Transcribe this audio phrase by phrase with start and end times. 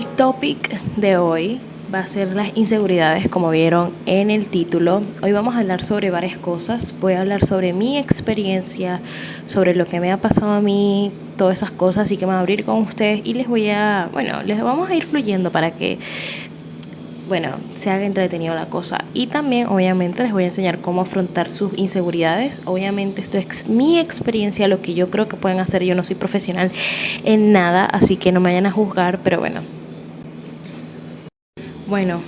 [0.00, 1.60] El topic de hoy
[1.92, 5.02] va a ser las inseguridades, como vieron en el título.
[5.20, 6.94] Hoy vamos a hablar sobre varias cosas.
[7.02, 9.02] Voy a hablar sobre mi experiencia,
[9.44, 12.38] sobre lo que me ha pasado a mí, todas esas cosas, así que me voy
[12.38, 15.72] a abrir con ustedes y les voy a, bueno, les vamos a ir fluyendo para
[15.72, 15.98] que
[17.28, 19.04] bueno, se haga entretenido la cosa.
[19.12, 22.62] Y también, obviamente, les voy a enseñar cómo afrontar sus inseguridades.
[22.64, 25.84] Obviamente, esto es mi experiencia, lo que yo creo que pueden hacer.
[25.84, 26.72] Yo no soy profesional
[27.22, 29.79] en nada, así que no me vayan a juzgar, pero bueno.
[31.90, 32.20] Bueno,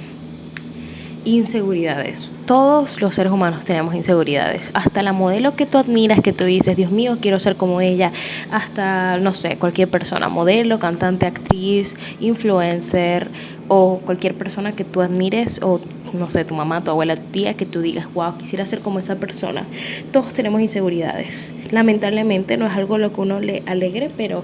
[1.25, 2.33] inseguridades.
[2.47, 4.73] Todos los seres humanos tenemos inseguridades.
[4.75, 8.11] Hasta la modelo que tú admiras, que tú dices, Dios mío, quiero ser como ella.
[8.51, 13.29] Hasta, no sé, cualquier persona, modelo, cantante, actriz, influencer
[13.69, 15.81] o cualquier persona que tú admires o,
[16.13, 18.99] no sé, tu mamá, tu abuela, tu tía, que tú digas, wow, quisiera ser como
[18.99, 19.65] esa persona.
[20.11, 21.55] Todos tenemos inseguridades.
[21.71, 24.43] Lamentablemente no es algo lo que uno le alegre, pero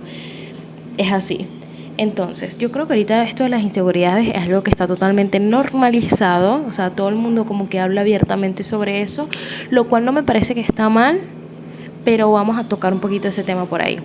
[0.96, 1.48] es así.
[1.98, 6.64] Entonces, yo creo que ahorita esto de las inseguridades es algo que está totalmente normalizado,
[6.64, 9.28] o sea, todo el mundo como que habla abiertamente sobre eso,
[9.70, 11.20] lo cual no me parece que está mal,
[12.04, 13.98] pero vamos a tocar un poquito ese tema por ahí.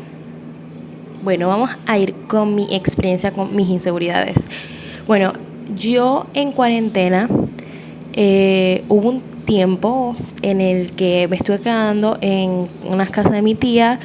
[1.24, 4.48] Bueno, vamos a ir con mi experiencia con mis inseguridades.
[5.06, 5.34] Bueno,
[5.76, 7.30] yo en cuarentena
[8.14, 13.54] eh, hubo un tiempo en el que me estuve quedando en unas casas de mi
[13.54, 14.00] tía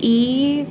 [0.00, 0.64] y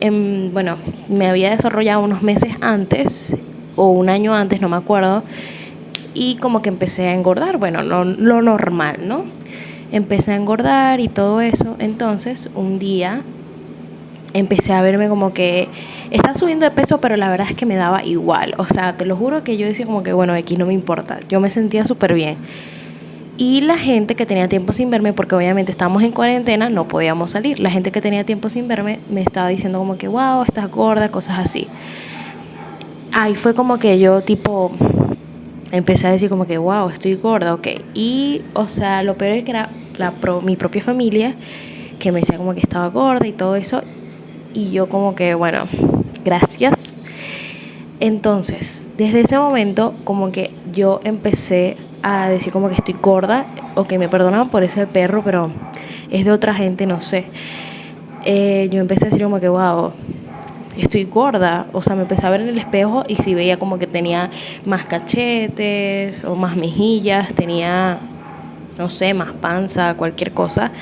[0.00, 0.76] Em, bueno,
[1.08, 3.36] me había desarrollado unos meses antes
[3.76, 5.22] o un año antes, no me acuerdo,
[6.14, 9.24] y como que empecé a engordar, bueno, no, lo normal, ¿no?
[9.92, 13.22] Empecé a engordar y todo eso, entonces un día
[14.32, 15.68] empecé a verme como que
[16.10, 19.06] estaba subiendo de peso, pero la verdad es que me daba igual, o sea, te
[19.06, 21.84] lo juro que yo decía como que, bueno, aquí no me importa, yo me sentía
[21.84, 22.36] súper bien.
[23.36, 27.32] Y la gente que tenía tiempo sin verme, porque obviamente estábamos en cuarentena, no podíamos
[27.32, 27.58] salir.
[27.58, 31.08] La gente que tenía tiempo sin verme me estaba diciendo como que, wow, estás gorda,
[31.08, 31.66] cosas así.
[33.12, 34.72] Ahí fue como que yo tipo
[35.72, 37.66] empecé a decir como que, wow, estoy gorda, ok.
[37.92, 41.34] Y, o sea, lo peor es que era la mi propia familia
[41.98, 43.82] que me decía como que estaba gorda y todo eso.
[44.52, 45.66] Y yo como que, bueno,
[46.24, 46.94] gracias.
[47.98, 53.84] Entonces, desde ese momento como que yo empecé a decir como que estoy gorda o
[53.84, 55.50] que me perdonan por ese perro, pero
[56.10, 57.24] es de otra gente, no sé.
[58.26, 59.92] Eh, yo empecé a decir como que, wow,
[60.76, 61.66] estoy gorda.
[61.72, 64.28] O sea, me empecé a ver en el espejo y si veía como que tenía
[64.66, 67.98] más cachetes o más mejillas, tenía,
[68.76, 70.72] no sé, más panza, cualquier cosa.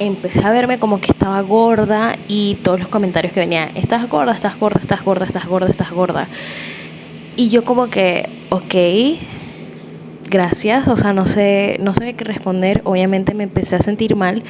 [0.00, 4.32] Empecé a verme como que estaba gorda y todos los comentarios que venían, estás gorda,
[4.32, 6.26] estás gorda, estás gorda, estás gorda, estás gorda.
[7.36, 8.74] Y yo como que, ok,
[10.32, 12.80] gracias, o sea, no sé, no sé qué responder.
[12.84, 14.42] Obviamente me empecé a sentir mal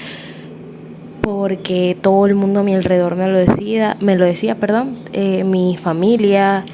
[1.20, 5.44] porque todo el mundo a mi alrededor me lo decía, me lo decía, perdón, eh,
[5.44, 6.64] mi familia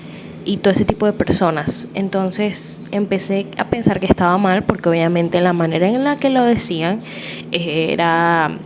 [0.45, 1.89] y todo ese tipo de personas.
[1.95, 6.45] Entonces empecé a pensar que estaba mal porque obviamente la manera en la que lo
[6.45, 7.01] decían
[7.51, 8.59] era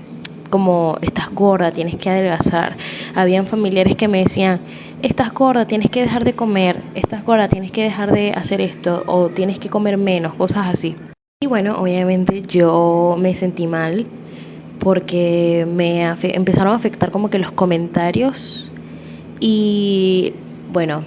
[0.51, 2.77] como estás gorda, tienes que adelgazar.
[3.15, 4.61] Habían familiares que me decían,
[5.03, 9.03] estás gorda, tienes que dejar de comer, estás gorda, tienes que dejar de hacer esto
[9.07, 10.97] o tienes que comer menos, cosas así.
[11.43, 14.07] Y bueno, obviamente yo me sentí mal
[14.79, 18.71] porque me empezaron a afectar como que los comentarios
[19.41, 20.35] y
[20.73, 21.05] bueno,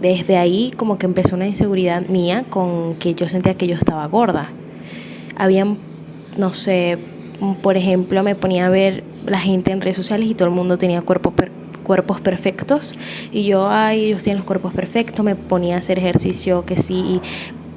[0.00, 4.06] desde ahí como que empezó una inseguridad mía con que yo sentía que yo estaba
[4.06, 4.50] gorda.
[5.36, 5.78] Habían,
[6.38, 6.98] no sé,
[7.62, 10.78] por ejemplo, me ponía a ver la gente en redes sociales y todo el mundo
[10.78, 11.32] tenía cuerpo
[11.84, 12.96] cuerpos perfectos
[13.30, 17.20] y yo, ay, ellos tienen los cuerpos perfectos, me ponía a hacer ejercicio que sí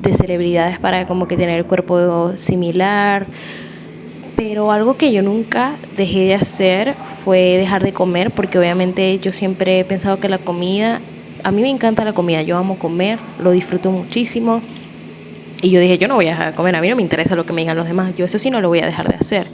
[0.01, 3.27] de celebridades para como que tener el cuerpo similar.
[4.35, 9.31] Pero algo que yo nunca dejé de hacer fue dejar de comer, porque obviamente yo
[9.31, 11.01] siempre he pensado que la comida,
[11.43, 14.61] a mí me encanta la comida, yo amo comer, lo disfruto muchísimo.
[15.63, 17.35] Y yo dije, yo no voy a dejar de comer, a mí no me interesa
[17.35, 19.15] lo que me digan los demás, yo eso sí no lo voy a dejar de
[19.15, 19.47] hacer.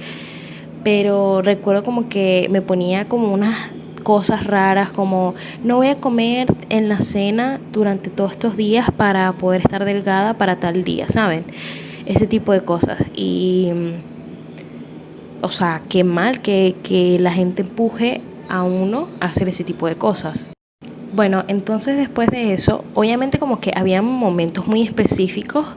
[0.84, 3.70] Pero recuerdo como que me ponía como unas
[4.04, 5.34] cosas raras como
[5.64, 10.36] no voy a comer en la cena durante todos estos días para poder estar delgada
[10.36, 11.46] para tal día, ¿saben?
[12.06, 13.00] Ese tipo de cosas.
[13.16, 13.70] Y,
[15.42, 19.88] o sea, qué mal que, que la gente empuje a uno a hacer ese tipo
[19.88, 20.53] de cosas.
[21.14, 25.68] Bueno, entonces después de eso, obviamente como que había momentos muy específicos,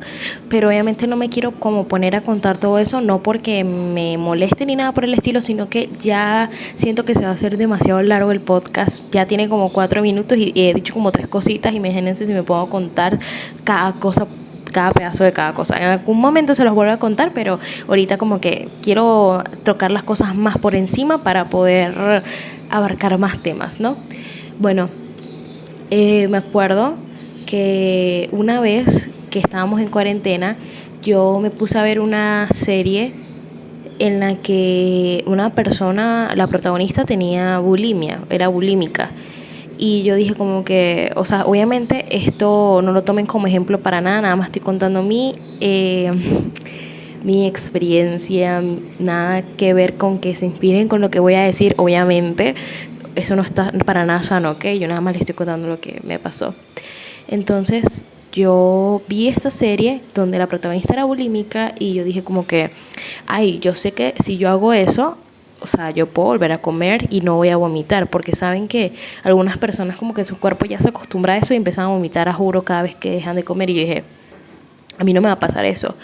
[0.49, 4.65] pero obviamente no me quiero como poner a contar todo eso, no porque me moleste
[4.65, 8.01] ni nada por el estilo, sino que ya siento que se va a hacer demasiado
[8.01, 9.05] largo el podcast.
[9.13, 11.75] Ya tiene como cuatro minutos y he dicho como tres cositas.
[11.75, 13.19] Imagínense si me puedo contar
[13.63, 14.27] cada cosa
[14.73, 15.77] cada pedazo de cada cosa.
[15.77, 20.03] En algún momento se los vuelvo a contar, pero ahorita como que quiero tocar las
[20.03, 22.23] cosas más por encima para poder
[22.71, 23.97] abarcar más temas, ¿no?
[24.59, 24.89] Bueno,
[25.91, 26.97] eh, me acuerdo
[27.47, 30.57] que una vez que estábamos en cuarentena,
[31.03, 33.13] yo me puse a ver una serie
[33.99, 39.11] en la que una persona, la protagonista tenía bulimia, era bulímica.
[39.79, 44.01] Y yo dije como que, o sea, obviamente esto no lo tomen como ejemplo para
[44.01, 46.11] nada, nada más estoy contando mi, eh,
[47.23, 48.63] mi experiencia,
[48.99, 52.55] nada que ver con que se inspiren con lo que voy a decir, obviamente.
[53.17, 54.67] Eso no está para nada sano, ¿ok?
[54.79, 56.55] Yo nada más les estoy contando lo que me pasó.
[57.29, 62.71] Entonces, yo vi esa serie donde la protagonista era bulímica y yo dije como que,
[63.27, 65.17] ay, yo sé que si yo hago eso,
[65.61, 68.93] o sea, yo puedo volver a comer y no voy a vomitar, porque saben que
[69.25, 72.29] algunas personas como que su cuerpo ya se acostumbra a eso y empiezan a vomitar
[72.29, 74.05] a juro cada vez que dejan de comer y yo dije,
[74.99, 75.95] a mí no me va a pasar eso.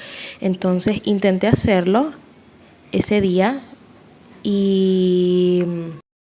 [0.40, 2.12] Entonces intenté hacerlo
[2.92, 3.60] ese día
[4.42, 5.64] y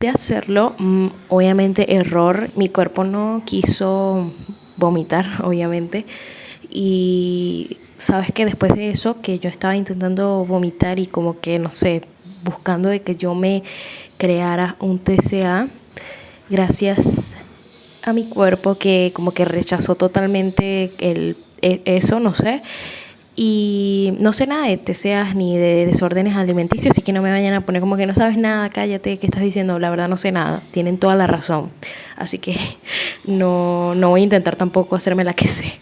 [0.05, 4.33] de hacerlo, mm, obviamente error, mi cuerpo no quiso
[4.77, 6.05] vomitar, obviamente.
[6.71, 11.71] Y sabes que después de eso, que yo estaba intentando vomitar y como que, no
[11.71, 12.03] sé,
[12.43, 13.63] buscando de que yo me
[14.19, 15.69] creara un TCA,
[16.51, 17.35] gracias
[18.03, 22.63] a mi cuerpo que como que rechazó totalmente el, e, eso, no sé.
[23.37, 27.55] Y no sé nada de TCA ni de desórdenes alimenticios, así que no me vayan
[27.55, 29.79] a poner como que no sabes nada, cállate, ¿qué estás diciendo?
[29.81, 31.71] La verdad no sé nada, tienen toda la razón.
[32.17, 32.57] Así que
[33.25, 35.81] no, no voy a intentar tampoco hacerme la que sé.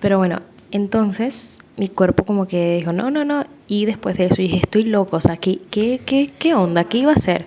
[0.00, 3.46] Pero bueno, entonces mi cuerpo como que dijo, no, no, no.
[3.66, 6.84] Y después de eso dije, estoy loco, o sea, ¿qué, qué, qué, qué onda?
[6.84, 7.46] ¿Qué iba a hacer?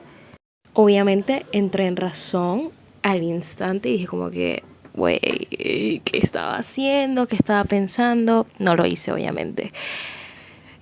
[0.73, 2.71] Obviamente entré en razón
[3.03, 4.63] al instante y dije como que,
[4.95, 7.27] güey, ¿qué estaba haciendo?
[7.27, 8.47] ¿Qué estaba pensando?
[8.59, 9.71] No lo hice, obviamente.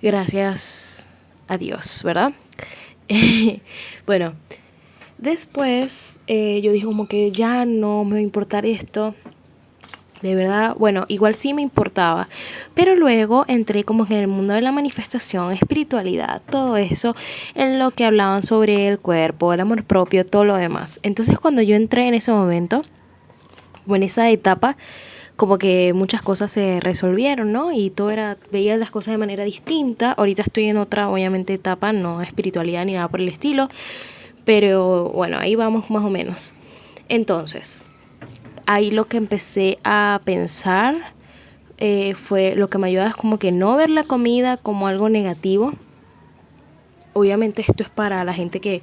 [0.00, 1.08] Gracias
[1.48, 2.32] a Dios, ¿verdad?
[4.06, 4.34] bueno,
[5.18, 9.14] después eh, yo dije como que ya no me va a importar esto
[10.24, 12.28] de verdad, bueno, igual sí me importaba,
[12.72, 17.14] pero luego entré como en el mundo de la manifestación, espiritualidad, todo eso,
[17.54, 20.98] en lo que hablaban sobre el cuerpo, el amor propio, todo lo demás.
[21.02, 22.80] Entonces cuando yo entré en ese momento,
[23.86, 24.76] o en esa etapa,
[25.36, 27.72] como que muchas cosas se resolvieron, ¿no?
[27.72, 30.12] Y todo era, veía las cosas de manera distinta.
[30.12, 33.68] Ahorita estoy en otra, obviamente, etapa, no espiritualidad ni nada por el estilo,
[34.44, 36.52] pero bueno, ahí vamos más o menos.
[37.08, 37.82] Entonces,
[38.66, 41.14] ahí lo que empecé a pensar
[41.78, 45.08] eh, fue lo que me ayuda es como que no ver la comida como algo
[45.08, 45.72] negativo.
[47.12, 48.82] Obviamente esto es para la gente que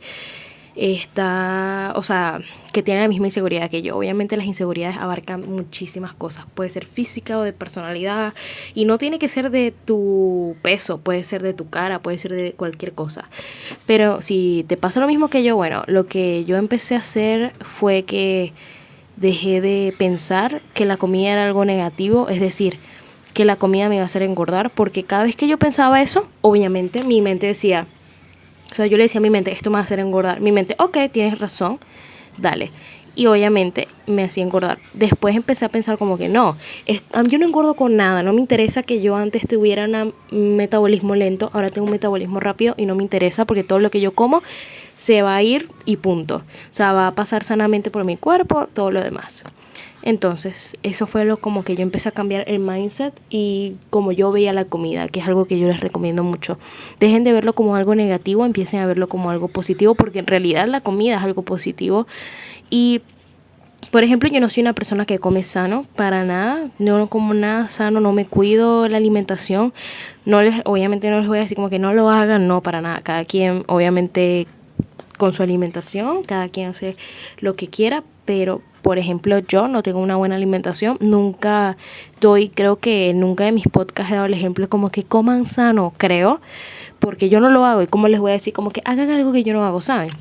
[0.76, 2.40] está, o sea,
[2.72, 3.98] que tiene la misma inseguridad que yo.
[3.98, 6.46] Obviamente las inseguridades abarcan muchísimas cosas.
[6.54, 8.34] Puede ser física o de personalidad
[8.74, 12.32] y no tiene que ser de tu peso, puede ser de tu cara, puede ser
[12.34, 13.30] de cualquier cosa.
[13.86, 17.52] Pero si te pasa lo mismo que yo, bueno, lo que yo empecé a hacer
[17.60, 18.54] fue que
[19.18, 22.80] dejé de pensar que la comida era algo negativo, es decir,
[23.34, 26.28] que la comida me iba a hacer engordar, porque cada vez que yo pensaba eso,
[26.42, 27.88] obviamente mi mente decía,
[28.72, 30.40] o sea, yo le decía a mi mente, esto me va a hacer engordar.
[30.40, 31.80] Mi mente, ok, tienes razón,
[32.38, 32.72] dale.
[33.14, 34.80] Y obviamente me hacía engordar.
[34.94, 36.56] Después empecé a pensar como que no,
[37.28, 41.50] yo no engordo con nada, no me interesa que yo antes tuviera un metabolismo lento,
[41.54, 44.42] ahora tengo un metabolismo rápido y no me interesa porque todo lo que yo como
[44.96, 46.38] se va a ir y punto.
[46.38, 49.44] O sea, va a pasar sanamente por mi cuerpo, todo lo demás.
[50.04, 54.32] Entonces, eso fue lo como que yo empecé a cambiar el mindset y como yo
[54.32, 56.58] veía la comida, que es algo que yo les recomiendo mucho.
[57.00, 60.68] Dejen de verlo como algo negativo, empiecen a verlo como algo positivo, porque en realidad
[60.68, 62.08] la comida es algo positivo.
[62.70, 63.02] Y,
[63.92, 66.70] por ejemplo, yo no soy una persona que come sano, para nada.
[66.80, 69.72] No como nada sano, no me cuido la alimentación.
[70.26, 72.82] No les, obviamente no les voy a decir como que no lo hagan, no, para
[72.82, 73.02] nada.
[73.02, 74.48] Cada quien, obviamente,
[75.20, 76.96] con su alimentación, cada quien hace
[77.40, 81.78] lo que quiera, pero por ejemplo yo no tengo una buena alimentación, nunca
[82.20, 85.94] doy, creo que nunca en mis podcasts he dado el ejemplo como que coman sano,
[85.98, 86.42] creo,
[87.00, 89.32] porque yo no lo hago y como les voy a decir como que hagan algo
[89.32, 90.12] que yo no hago, ¿saben?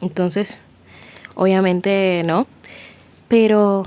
[0.00, 0.62] Entonces,
[1.34, 2.46] obviamente no,
[3.28, 3.84] pero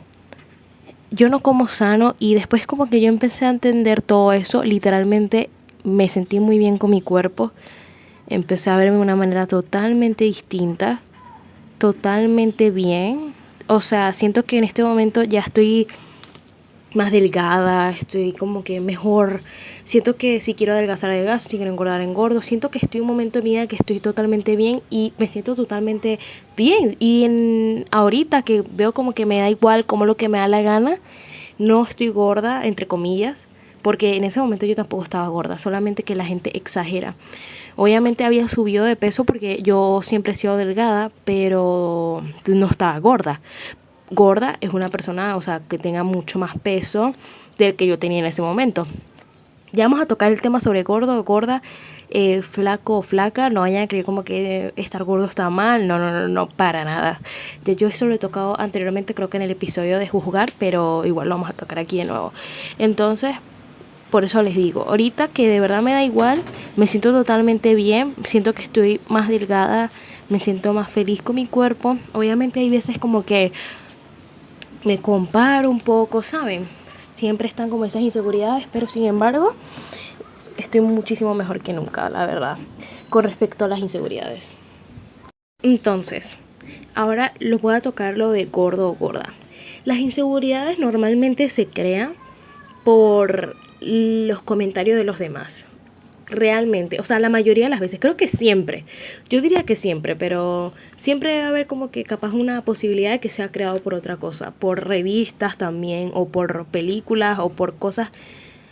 [1.11, 5.49] yo no como sano y después como que yo empecé a entender todo eso, literalmente
[5.83, 7.51] me sentí muy bien con mi cuerpo
[8.29, 11.01] empecé a verme de una manera totalmente distinta,
[11.77, 13.33] totalmente bien.
[13.71, 15.85] O sea, siento que en este momento ya estoy
[16.95, 19.41] más delgada, estoy como que mejor.
[19.83, 22.41] Siento que si quiero adelgazar, adelgazo, si quiero engordar, engordo.
[22.41, 25.27] Siento que estoy en un momento de mi vida que estoy totalmente bien y me
[25.27, 26.17] siento totalmente
[26.57, 26.95] bien.
[26.97, 30.47] Y en, ahorita que veo como que me da igual como lo que me da
[30.47, 30.97] la gana,
[31.59, 33.47] no estoy gorda, entre comillas,
[33.81, 37.15] porque en ese momento yo tampoco estaba gorda, solamente que la gente exagera.
[37.75, 43.41] Obviamente había subido de peso porque yo siempre he sido delgada, pero no estaba gorda.
[44.11, 47.13] gorda es una persona, o sea, que tenga mucho más peso
[47.57, 48.85] del que yo tenía en ese momento.
[49.71, 51.61] Ya vamos a tocar el tema sobre gordo gorda,
[52.09, 53.49] eh, flaco o flaca.
[53.49, 55.87] No vayan a creer como que estar gordo está mal.
[55.87, 57.19] No, no, no, no, para nada.
[57.63, 61.29] Yo eso lo he tocado anteriormente, creo que en el episodio de juzgar, pero igual
[61.29, 62.33] lo vamos a tocar aquí de nuevo.
[62.79, 63.35] Entonces,
[64.11, 66.41] por eso les digo, ahorita que de verdad me da igual,
[66.75, 69.91] me siento totalmente bien, siento que estoy más delgada,
[70.29, 71.97] me siento más feliz con mi cuerpo.
[72.13, 73.51] Obviamente hay veces como que
[74.83, 76.67] me comparo un poco, ¿saben?
[77.15, 79.53] Siempre están como esas inseguridades, pero sin embargo
[80.57, 82.57] estoy muchísimo mejor que nunca, la verdad,
[83.09, 84.53] con respecto a las inseguridades.
[85.61, 86.37] Entonces,
[86.95, 89.33] ahora lo voy a tocar lo de gordo o gorda.
[89.83, 92.13] Las inseguridades normalmente se crean
[92.83, 95.65] por los comentarios de los demás.
[96.27, 98.85] Realmente, o sea, la mayoría de las veces, creo que siempre,
[99.29, 103.29] yo diría que siempre, pero siempre debe haber como que capaz una posibilidad de que
[103.29, 108.11] sea creado por otra cosa, por revistas también, o por películas, o por cosas,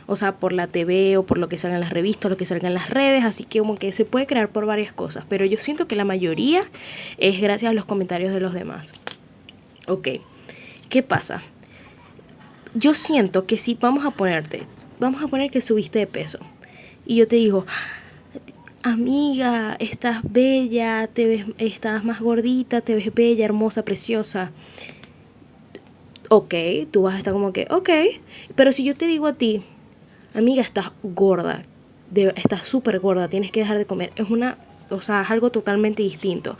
[0.05, 2.37] o sea, por la TV, o por lo que salga en las revistas, o lo
[2.37, 5.25] que salga en las redes, así que como que se puede crear por varias cosas,
[5.27, 6.63] pero yo siento que la mayoría
[7.17, 8.93] es gracias a los comentarios de los demás.
[9.87, 10.09] Ok,
[10.89, 11.41] ¿qué pasa?
[12.75, 14.63] Yo siento que si vamos a ponerte
[14.99, 16.39] vamos a poner que subiste de peso.
[17.05, 17.65] Y yo te digo,
[18.83, 24.51] amiga, estás bella, te ves, estás más gordita, te ves bella, hermosa, preciosa.
[26.29, 26.53] Ok,
[26.91, 27.89] tú vas a estar como que, ok.
[28.55, 29.63] Pero si yo te digo a ti,
[30.33, 31.61] amiga, estás gorda,
[32.35, 34.57] estás súper gorda, tienes que dejar de comer, es una,
[34.89, 36.57] o sea, es algo totalmente distinto.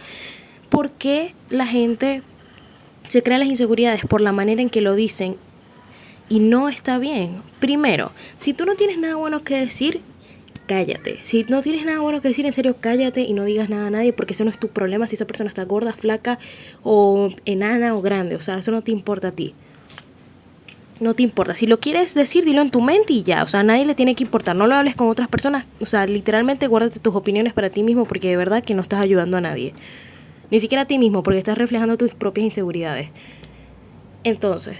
[0.69, 2.21] ¿Por qué la gente
[3.07, 4.05] se crea las inseguridades?
[4.05, 5.37] Por la manera en que lo dicen
[6.29, 7.41] y no está bien.
[7.59, 10.01] Primero, si tú no tienes nada bueno que decir,
[10.67, 11.19] cállate.
[11.23, 13.89] Si no tienes nada bueno que decir, en serio, cállate y no digas nada a
[13.89, 16.37] nadie porque eso no es tu problema si esa persona está gorda, flaca
[16.83, 18.35] o enana o grande.
[18.35, 19.55] O sea, eso no te importa a ti.
[20.99, 21.55] No te importa.
[21.55, 23.43] Si lo quieres decir, dilo en tu mente y ya.
[23.43, 24.55] O sea, a nadie le tiene que importar.
[24.55, 25.65] No lo hables con otras personas.
[25.79, 28.99] O sea, literalmente guárdate tus opiniones para ti mismo porque de verdad que no estás
[28.99, 29.73] ayudando a nadie.
[30.49, 33.09] Ni siquiera a ti mismo porque estás reflejando tus propias inseguridades.
[34.23, 34.77] Entonces,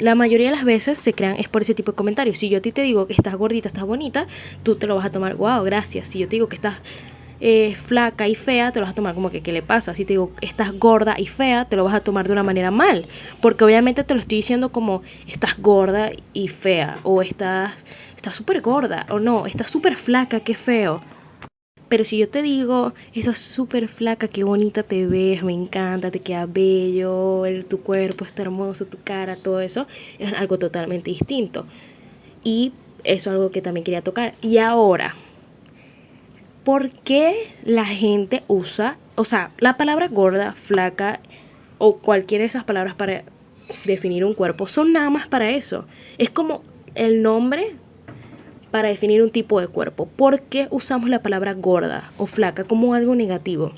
[0.00, 2.38] la mayoría de las veces se crean es por ese tipo de comentarios.
[2.38, 4.26] Si yo a ti te digo que estás gordita, estás bonita,
[4.62, 6.08] tú te lo vas a tomar, wow, gracias.
[6.08, 6.76] Si yo te digo que estás
[7.40, 9.94] eh, flaca y fea, te lo vas a tomar como que, ¿qué le pasa?
[9.94, 12.70] Si te digo estás gorda y fea, te lo vas a tomar de una manera
[12.70, 13.06] mal.
[13.40, 17.74] Porque obviamente te lo estoy diciendo como, estás gorda y fea, o estás
[18.32, 21.02] súper gorda, o no, estás súper flaca, qué feo.
[21.88, 26.20] Pero si yo te digo, es súper flaca, qué bonita te ves, me encanta, te
[26.20, 29.86] queda bello, tu cuerpo está hermoso, tu cara, todo eso,
[30.18, 31.66] es algo totalmente distinto.
[32.42, 32.72] Y
[33.04, 34.34] eso es algo que también quería tocar.
[34.40, 35.14] Y ahora,
[36.64, 41.20] ¿por qué la gente usa, o sea, la palabra gorda, flaca
[41.78, 43.24] o cualquiera de esas palabras para
[43.84, 45.86] definir un cuerpo son nada más para eso?
[46.16, 46.62] Es como
[46.94, 47.76] el nombre
[48.74, 50.06] para definir un tipo de cuerpo.
[50.06, 53.70] ¿Por qué usamos la palabra gorda o flaca como algo negativo?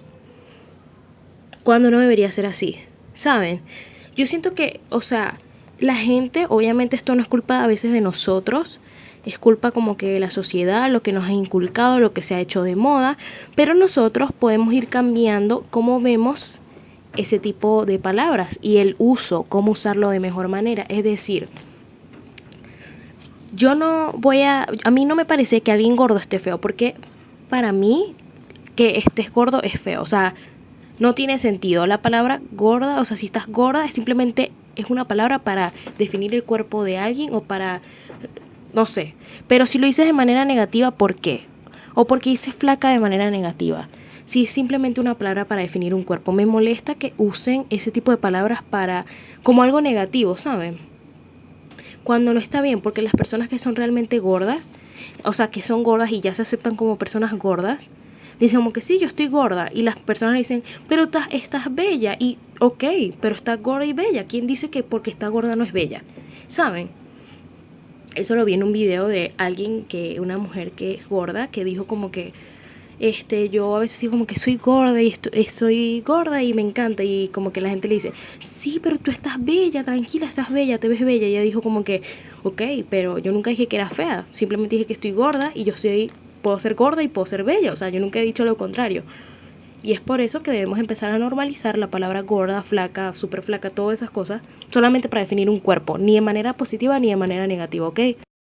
[1.64, 2.76] Cuando no debería ser así.
[3.12, 3.60] ¿Saben?
[4.14, 5.38] Yo siento que, o sea,
[5.78, 8.80] la gente, obviamente esto no es culpa a veces de nosotros,
[9.26, 12.34] es culpa como que de la sociedad, lo que nos ha inculcado, lo que se
[12.34, 13.18] ha hecho de moda,
[13.54, 16.62] pero nosotros podemos ir cambiando cómo vemos
[17.18, 20.86] ese tipo de palabras y el uso, cómo usarlo de mejor manera.
[20.88, 21.50] Es decir,
[23.52, 26.94] yo no voy a, a mí no me parece que alguien gordo esté feo, porque
[27.48, 28.14] para mí
[28.74, 30.34] que estés gordo es feo, o sea,
[30.98, 31.86] no tiene sentido.
[31.86, 36.34] La palabra gorda, o sea, si estás gorda es simplemente es una palabra para definir
[36.34, 37.80] el cuerpo de alguien o para
[38.74, 39.14] no sé,
[39.48, 41.46] pero si lo dices de manera negativa, ¿por qué?
[41.94, 43.88] O porque dices flaca de manera negativa.
[44.26, 48.10] Si es simplemente una palabra para definir un cuerpo, me molesta que usen ese tipo
[48.10, 49.06] de palabras para
[49.42, 50.78] como algo negativo, ¿saben?
[52.06, 54.70] Cuando no está bien, porque las personas que son realmente gordas,
[55.25, 57.90] o sea, que son gordas y ya se aceptan como personas gordas,
[58.38, 59.70] dicen como que sí, yo estoy gorda.
[59.75, 62.14] Y las personas dicen, pero estás, estás bella.
[62.20, 62.84] Y ok,
[63.20, 64.25] pero estás gorda y bella.
[64.28, 66.04] ¿Quién dice que porque está gorda no es bella?
[66.46, 66.90] ¿Saben?
[68.14, 71.64] Eso lo vi en un video de alguien que, una mujer que es gorda, que
[71.64, 72.32] dijo como que
[72.98, 76.54] este, yo a veces digo como que soy gorda y estoy, eh, soy gorda y
[76.54, 80.26] me encanta y como que la gente le dice, sí, pero tú estás bella, tranquila,
[80.26, 81.26] estás bella, te ves bella.
[81.26, 82.02] Y ella dijo como que,
[82.42, 85.76] ok, pero yo nunca dije que era fea, simplemente dije que estoy gorda y yo
[85.76, 86.10] soy,
[86.42, 89.02] puedo ser gorda y puedo ser bella, o sea, yo nunca he dicho lo contrario.
[89.82, 93.70] Y es por eso que debemos empezar a normalizar la palabra gorda, flaca, súper flaca,
[93.70, 97.46] todas esas cosas, solamente para definir un cuerpo, ni de manera positiva ni de manera
[97.46, 98.00] negativa, ¿ok?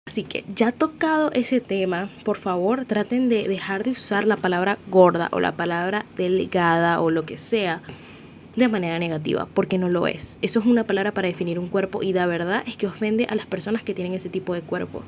[0.07, 4.79] Así que ya tocado ese tema, por favor traten de dejar de usar la palabra
[4.89, 7.81] gorda o la palabra delgada o lo que sea
[8.55, 10.39] de manera negativa, porque no lo es.
[10.41, 13.35] Eso es una palabra para definir un cuerpo y la verdad es que ofende a
[13.35, 15.03] las personas que tienen ese tipo de cuerpo.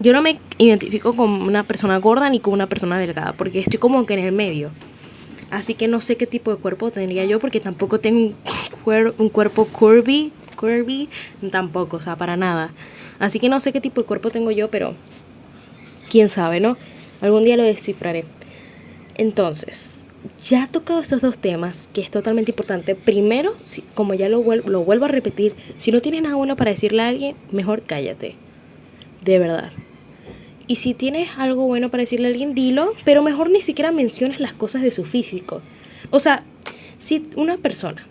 [0.00, 3.78] Yo no me identifico con una persona gorda ni con una persona delgada, porque estoy
[3.78, 4.70] como que en el medio.
[5.50, 8.34] Así que no sé qué tipo de cuerpo tendría yo, porque tampoco tengo
[8.86, 11.10] un, un cuerpo curvy, curvy,
[11.50, 12.72] tampoco, o sea, para nada.
[13.22, 14.96] Así que no sé qué tipo de cuerpo tengo yo, pero
[16.10, 16.76] quién sabe, ¿no?
[17.20, 18.24] Algún día lo descifraré.
[19.14, 20.00] Entonces,
[20.44, 22.96] ya he tocado esos dos temas, que es totalmente importante.
[22.96, 23.54] Primero,
[23.94, 27.06] como ya lo, lo vuelvo a repetir, si no tienes nada bueno para decirle a
[27.06, 28.34] alguien, mejor cállate.
[29.24, 29.70] De verdad.
[30.66, 34.40] Y si tienes algo bueno para decirle a alguien, dilo, pero mejor ni siquiera menciones
[34.40, 35.62] las cosas de su físico.
[36.10, 36.42] O sea,
[36.98, 38.04] si una persona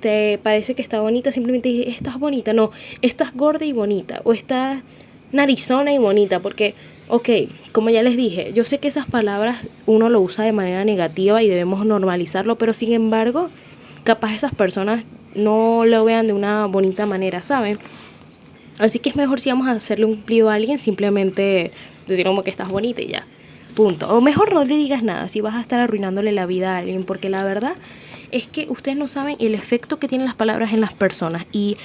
[0.00, 2.52] te parece que está bonita, simplemente estás bonita.
[2.52, 2.70] No,
[3.02, 4.20] estás gorda y bonita.
[4.24, 4.82] O estás
[5.32, 6.40] narizona y bonita.
[6.40, 6.74] Porque,
[7.08, 7.28] ok,
[7.72, 11.42] como ya les dije, yo sé que esas palabras uno lo usa de manera negativa
[11.42, 13.48] y debemos normalizarlo, pero sin embargo,
[14.04, 17.78] capaz esas personas no lo vean de una bonita manera, ¿saben?
[18.78, 21.72] Así que es mejor si vamos a hacerle un pliego a alguien, simplemente
[22.06, 23.26] decir como que estás bonita y ya.
[23.74, 24.08] Punto.
[24.16, 27.04] O mejor no le digas nada si vas a estar arruinándole la vida a alguien,
[27.04, 27.74] porque la verdad
[28.32, 31.46] es que ustedes no saben el efecto que tienen las palabras en las personas.
[31.52, 31.76] Y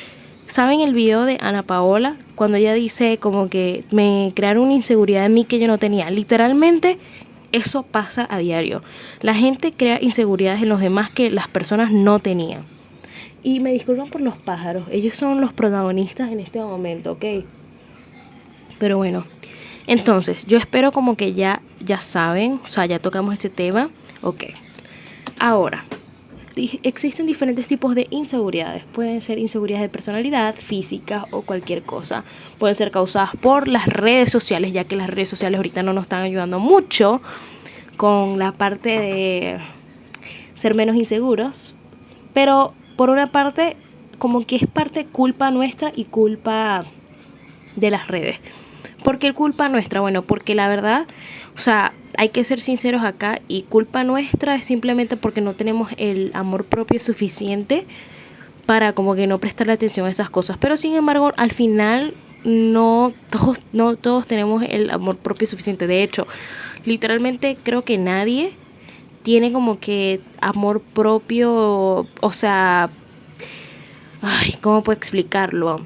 [0.47, 5.25] saben el video de Ana Paola, cuando ella dice como que me crearon una inseguridad
[5.25, 6.09] en mí que yo no tenía.
[6.09, 6.97] Literalmente
[7.51, 8.81] eso pasa a diario.
[9.21, 12.63] La gente crea inseguridades en los demás que las personas no tenían.
[13.43, 17.25] Y me disculpan por los pájaros, ellos son los protagonistas en este momento, ¿ok?
[18.79, 19.25] Pero bueno,
[19.85, 23.89] entonces yo espero como que ya, ya saben, o sea, ya tocamos este tema,
[24.21, 24.45] ok.
[25.39, 25.83] Ahora,
[26.55, 28.83] existen diferentes tipos de inseguridades.
[28.85, 32.23] Pueden ser inseguridades de personalidad, física o cualquier cosa.
[32.59, 36.03] Pueden ser causadas por las redes sociales, ya que las redes sociales ahorita no nos
[36.03, 37.21] están ayudando mucho
[37.97, 39.57] con la parte de
[40.53, 41.75] ser menos inseguros.
[42.33, 43.75] Pero por una parte,
[44.17, 46.85] como que es parte culpa nuestra y culpa
[47.75, 48.39] de las redes.
[49.03, 50.01] ¿Por qué culpa nuestra?
[50.01, 51.07] Bueno, porque la verdad,
[51.55, 55.91] o sea, hay que ser sinceros acá y culpa nuestra es simplemente porque no tenemos
[55.97, 57.85] el amor propio suficiente
[58.65, 60.57] para como que no prestarle atención a esas cosas.
[60.59, 65.87] Pero sin embargo, al final no todos, no todos tenemos el amor propio suficiente.
[65.87, 66.27] De hecho,
[66.85, 68.53] literalmente creo que nadie
[69.23, 72.89] tiene como que amor propio, o sea,
[74.21, 75.81] ay, ¿cómo puedo explicarlo?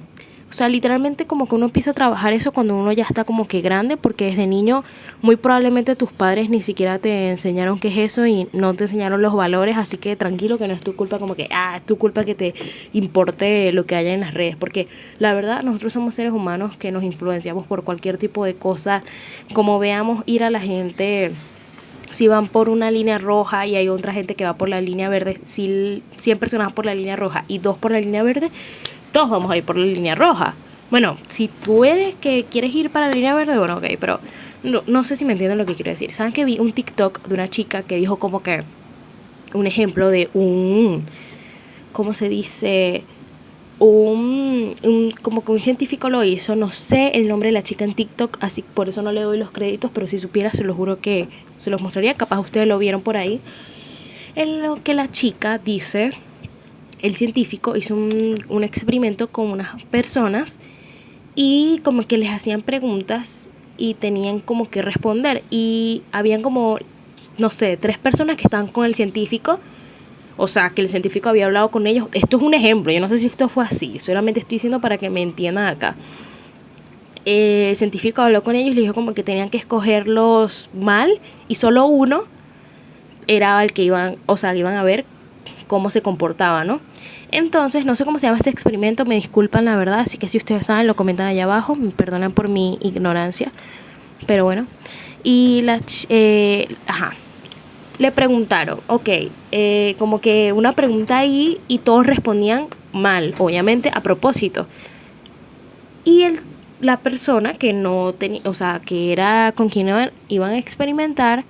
[0.50, 3.48] O sea, literalmente como que uno empieza a trabajar eso cuando uno ya está como
[3.48, 4.84] que grande, porque desde niño
[5.22, 9.22] muy probablemente tus padres ni siquiera te enseñaron qué es eso y no te enseñaron
[9.22, 11.98] los valores, así que tranquilo que no es tu culpa como que, ah, es tu
[11.98, 12.54] culpa que te
[12.94, 14.88] importe lo que haya en las redes, porque
[15.20, 19.04] la verdad nosotros somos seres humanos que nos influenciamos por cualquier tipo de cosa,
[19.54, 21.34] como veamos ir a la gente
[22.12, 25.10] si van por una línea roja y hay otra gente que va por la línea
[25.10, 28.50] verde, si 100 personas por la línea roja y dos por la línea verde,
[29.12, 30.56] todos vamos a ir por la línea roja.
[30.90, 31.84] Bueno, si tú
[32.22, 34.20] que quieres ir para la línea verde, bueno, ok, pero
[34.64, 36.14] no, no sé si me entienden lo que quiero decir.
[36.14, 38.64] ¿Saben que vi un TikTok de una chica que dijo como que
[39.54, 41.04] un ejemplo de un,
[41.92, 43.04] ¿cómo se dice?
[43.80, 47.94] un, como que un científico lo hizo, no sé el nombre de la chica en
[47.94, 51.00] TikTok, así por eso no le doy los créditos, pero si supiera se lo juro
[51.00, 53.40] que se los mostraría, capaz ustedes lo vieron por ahí.
[54.36, 56.12] En lo que la chica dice,
[57.08, 60.60] el científico hizo un, un experimento con unas personas
[61.36, 66.80] y como que les hacían preguntas y tenían como que responder y habían como,
[67.38, 69.60] no sé, tres personas que estaban con el científico
[70.38, 72.08] o sea, que el científico había hablado con ellos.
[72.14, 74.98] Esto es un ejemplo, yo no sé si esto fue así, solamente estoy diciendo para
[74.98, 75.96] que me entiendan acá.
[77.26, 81.56] el científico habló con ellos y le dijo como que tenían que escogerlos mal y
[81.56, 82.24] solo uno
[83.26, 85.06] era el que iban, o sea, iban a ver
[85.68, 86.80] cómo se comportaba, ¿no?
[87.32, 90.38] Entonces, no sé cómo se llama este experimento, me disculpan la verdad, así que si
[90.38, 93.52] ustedes saben, lo comentan allá abajo, me perdonan por mi ignorancia,
[94.26, 94.66] pero bueno.
[95.24, 97.14] Y la, eh, ajá,
[98.00, 99.10] le preguntaron, ok,
[99.52, 104.68] eh, como que una pregunta ahí y todos respondían mal, obviamente a propósito.
[106.04, 106.40] Y el,
[106.80, 111.44] la persona que no tenía, o sea, que era con quien iban, a experimentar,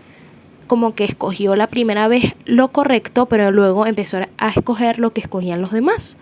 [0.68, 5.22] como que escogió la primera vez lo correcto, pero luego empezó a escoger lo que
[5.22, 6.18] escogían los demás,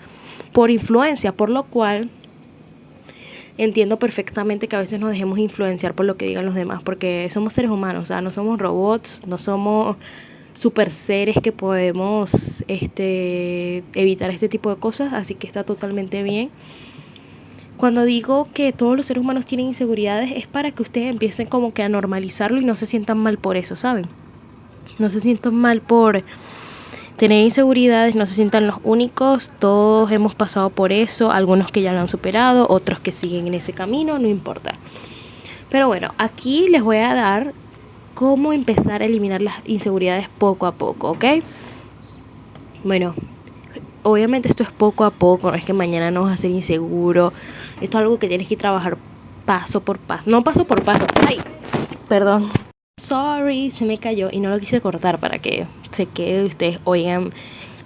[0.53, 2.09] por influencia, por lo cual
[3.57, 7.27] entiendo perfectamente que a veces nos dejemos influenciar por lo que digan los demás, porque
[7.29, 9.97] somos seres humanos, o sea, no somos robots, no somos
[10.53, 16.49] super seres que podemos este, evitar este tipo de cosas, así que está totalmente bien.
[17.77, 21.73] Cuando digo que todos los seres humanos tienen inseguridades es para que ustedes empiecen como
[21.73, 24.07] que a normalizarlo y no se sientan mal por eso, ¿saben?
[24.99, 26.23] No se sientan mal por
[27.17, 31.93] tener inseguridades, no se sientan los únicos, todos hemos pasado por eso, algunos que ya
[31.93, 34.73] lo han superado, otros que siguen en ese camino, no importa.
[35.69, 37.53] Pero bueno, aquí les voy a dar
[38.13, 41.25] cómo empezar a eliminar las inseguridades poco a poco, ¿ok?
[42.83, 43.15] Bueno,
[44.03, 47.33] obviamente esto es poco a poco, no es que mañana no vas a ser inseguro,
[47.81, 48.97] esto es algo que tienes que trabajar
[49.45, 51.39] paso por paso, no paso por paso, ay,
[52.07, 52.49] perdón.
[52.97, 57.33] Sorry, se me cayó y no lo quise cortar para que se quede ustedes oigan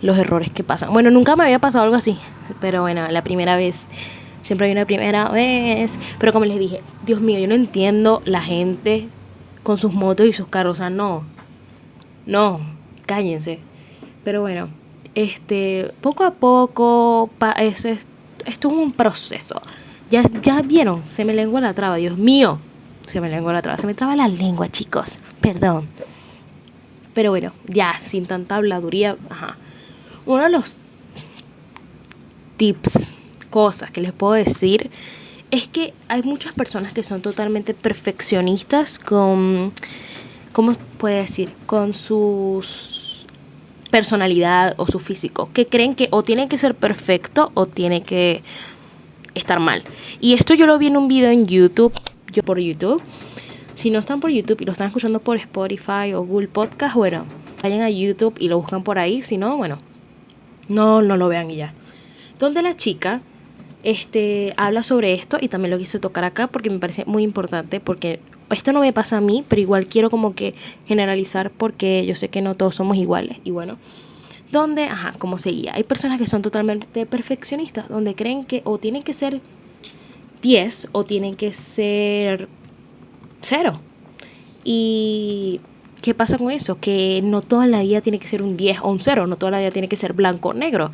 [0.03, 0.93] los errores que pasan.
[0.93, 2.19] Bueno, nunca me había pasado algo así,
[2.61, 3.87] pero bueno, la primera vez,
[4.43, 5.97] siempre hay una primera vez.
[6.19, 9.09] Pero como les dije, Dios mío, yo no entiendo la gente
[9.63, 11.23] con sus motos y sus carros, o sea, no,
[12.27, 12.61] no,
[13.07, 13.57] cállense.
[14.23, 14.69] Pero bueno,
[15.15, 18.03] este, poco a poco, es, esto
[18.45, 19.59] es un proceso.
[20.11, 22.59] Ya, ya vieron, se me lengua la traba, Dios mío
[23.09, 23.77] se me lengua la traba.
[23.77, 25.19] Se me traba la lengua, chicos.
[25.41, 25.87] Perdón.
[27.13, 29.17] Pero bueno, ya, sin tanta habladuría.
[29.29, 29.57] Ajá.
[30.25, 30.77] Uno de los
[32.57, 33.11] tips,
[33.49, 34.91] cosas que les puedo decir,
[35.49, 39.73] es que hay muchas personas que son totalmente perfeccionistas con.
[40.51, 41.51] ¿Cómo puede decir?
[41.65, 43.27] Con sus
[43.89, 45.49] personalidad o su físico.
[45.51, 48.43] Que creen que o tiene que ser perfecto o tiene que
[49.33, 49.81] estar mal.
[50.19, 51.93] Y esto yo lo vi en un video en YouTube
[52.31, 53.01] yo por YouTube.
[53.75, 57.25] Si no están por YouTube y lo están escuchando por Spotify o Google Podcast, bueno,
[57.63, 59.23] vayan a YouTube y lo buscan por ahí.
[59.23, 59.77] Si no, bueno,
[60.67, 61.73] no, no lo vean y ya.
[62.39, 63.21] Donde la chica
[63.83, 67.79] este, habla sobre esto y también lo quise tocar acá porque me parece muy importante
[67.79, 72.15] porque esto no me pasa a mí, pero igual quiero como que generalizar porque yo
[72.15, 73.37] sé que no todos somos iguales.
[73.43, 73.77] Y bueno,
[74.51, 79.03] donde, ajá, como seguía, hay personas que son totalmente perfeccionistas, donde creen que o tienen
[79.03, 79.41] que ser
[80.41, 82.47] 10 o tienen que ser
[83.41, 83.79] 0.
[84.63, 85.61] ¿Y
[86.01, 86.79] qué pasa con eso?
[86.79, 89.51] Que no toda la vida tiene que ser un 10 o un 0, no toda
[89.51, 90.91] la vida tiene que ser blanco o negro.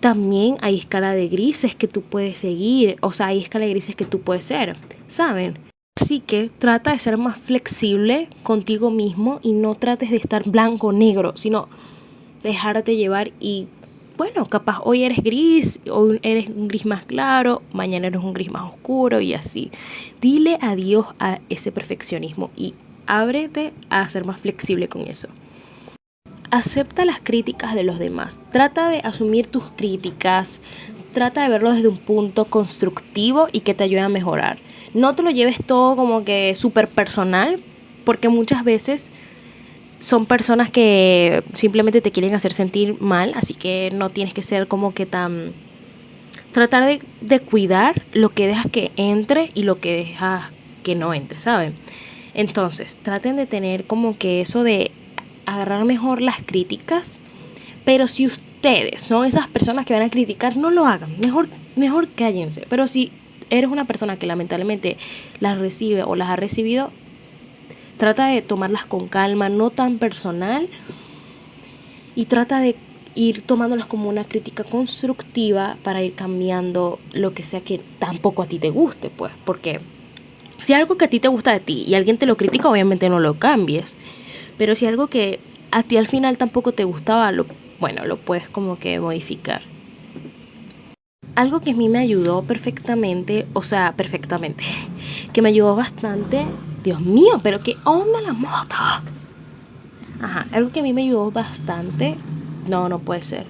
[0.00, 3.94] También hay escala de grises que tú puedes seguir, o sea, hay escala de grises
[3.94, 4.76] que tú puedes ser,
[5.08, 5.58] ¿saben?
[6.00, 10.88] Así que trata de ser más flexible contigo mismo y no trates de estar blanco
[10.88, 11.68] o negro, sino
[12.42, 13.68] dejarte llevar y
[14.20, 18.50] bueno, capaz hoy eres gris, hoy eres un gris más claro, mañana eres un gris
[18.50, 19.70] más oscuro y así.
[20.20, 22.74] Dile adiós a ese perfeccionismo y
[23.06, 25.28] ábrete a ser más flexible con eso.
[26.50, 28.42] Acepta las críticas de los demás.
[28.52, 30.60] Trata de asumir tus críticas.
[31.14, 34.58] Trata de verlo desde un punto constructivo y que te ayude a mejorar.
[34.92, 37.58] No te lo lleves todo como que súper personal,
[38.04, 39.12] porque muchas veces
[40.00, 44.66] son personas que simplemente te quieren hacer sentir mal, así que no tienes que ser
[44.66, 45.52] como que tan...
[46.52, 50.50] Tratar de, de cuidar lo que dejas que entre y lo que dejas
[50.82, 51.74] que no entre, ¿saben?
[52.34, 54.90] Entonces, traten de tener como que eso de
[55.46, 57.20] agarrar mejor las críticas,
[57.84, 62.08] pero si ustedes son esas personas que van a criticar, no lo hagan, mejor, mejor
[62.08, 63.12] cállense, pero si
[63.50, 64.96] eres una persona que lamentablemente
[65.40, 66.92] las recibe o las ha recibido,
[68.00, 70.70] Trata de tomarlas con calma, no tan personal.
[72.14, 72.74] Y trata de
[73.14, 78.46] ir tomándolas como una crítica constructiva para ir cambiando lo que sea que tampoco a
[78.46, 79.34] ti te guste, pues.
[79.44, 79.80] Porque
[80.62, 83.10] si algo que a ti te gusta de ti y alguien te lo critica, obviamente
[83.10, 83.98] no lo cambies.
[84.56, 85.38] Pero si algo que
[85.70, 87.30] a ti al final tampoco te gustaba,
[87.80, 89.60] bueno, lo puedes como que modificar.
[91.34, 94.64] Algo que a mí me ayudó perfectamente, o sea, perfectamente,
[95.34, 96.46] que me ayudó bastante
[96.82, 98.74] Dios mío, pero qué onda la moto.
[100.20, 102.16] Ajá, algo que a mí me ayudó bastante.
[102.68, 103.46] No, no puede ser.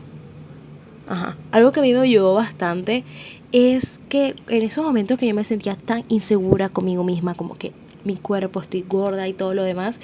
[1.09, 3.05] Ajá, algo que a mí me ayudó bastante
[3.53, 7.73] es que en esos momentos que yo me sentía tan insegura conmigo misma, como que
[8.05, 10.01] mi cuerpo, estoy gorda y todo lo demás,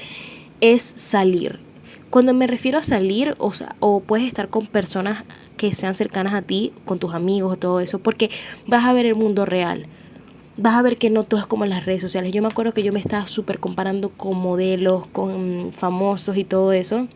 [0.60, 1.60] es salir.
[2.10, 5.24] Cuando me refiero a salir, o sea, o puedes estar con personas
[5.56, 8.30] que sean cercanas a ti, con tus amigos, todo eso, porque
[8.66, 9.86] vas a ver el mundo real
[10.56, 12.32] vas a ver que no todo es como en las redes sociales.
[12.32, 16.72] Yo me acuerdo que yo me estaba súper comparando con modelos, con famosos y todo
[16.72, 17.08] eso.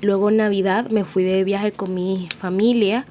[0.00, 3.06] luego en Navidad me fui de viaje con mi familia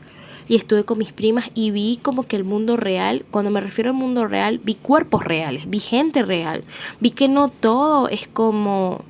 [0.48, 3.90] y estuve con mis primas y vi como que el mundo real, cuando me refiero
[3.90, 6.64] al mundo real, vi cuerpos reales, vi gente real,
[7.02, 9.02] vi que no todo es como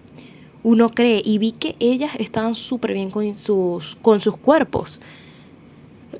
[0.63, 4.99] uno cree y vi que ellas estaban súper bien con sus, con sus cuerpos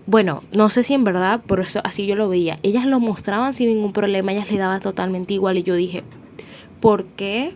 [0.08, 2.60] bueno, no sé si en verdad, pero eso así yo lo veía.
[2.64, 6.04] Ellas lo mostraban sin ningún problema, ellas le daban totalmente igual y yo dije,
[6.80, 7.52] ¿por qué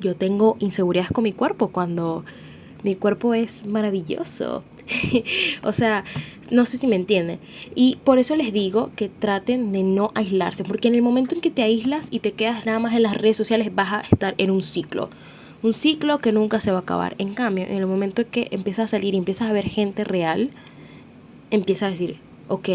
[0.00, 2.24] yo tengo inseguridades con mi cuerpo cuando
[2.84, 4.62] mi cuerpo es maravilloso?
[5.64, 6.04] o sea,
[6.52, 7.40] no sé si me entienden.
[7.74, 11.40] Y por eso les digo que traten de no aislarse, porque en el momento en
[11.40, 14.34] que te aíslas y te quedas nada más en las redes sociales vas a estar
[14.38, 15.10] en un ciclo
[15.64, 17.14] un ciclo que nunca se va a acabar.
[17.16, 20.50] En cambio, en el momento que empiezas a salir y empiezas a ver gente real,
[21.54, 22.68] empiezas a decir, ok,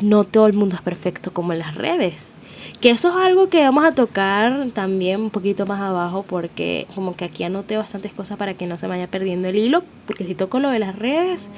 [0.00, 2.34] no todo el mundo es perfecto como en las redes.
[2.80, 7.14] Que eso es algo que vamos a tocar también un poquito más abajo porque como
[7.14, 10.34] que aquí anoté bastantes cosas para que no se vaya perdiendo el hilo, porque si
[10.34, 11.50] toco lo de las redes,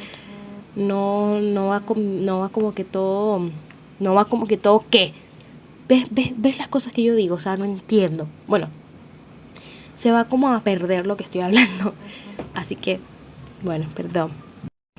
[0.75, 3.51] no, no, va, no va como que todo,
[4.01, 5.13] no va como que todo qué.
[5.89, 7.37] ¿Ves, ves, ves las cosas que yo digo?
[7.37, 8.27] O sea, no entiendo.
[8.47, 8.69] Bueno,
[9.97, 11.95] se va como a perder lo que estoy hablando.
[12.55, 12.99] Así que,
[13.63, 14.31] bueno, perdón.